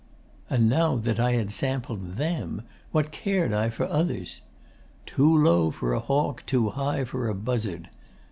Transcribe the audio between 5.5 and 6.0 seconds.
for a